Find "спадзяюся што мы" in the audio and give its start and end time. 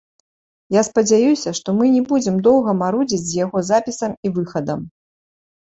0.87-1.85